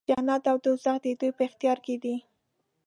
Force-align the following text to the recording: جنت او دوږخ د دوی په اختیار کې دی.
جنت 0.09 0.43
او 0.51 0.57
دوږخ 0.63 0.95
د 1.03 1.05
دوی 1.19 1.31
په 1.37 1.41
اختیار 1.49 1.77
کې 1.85 1.95
دی. 2.03 2.15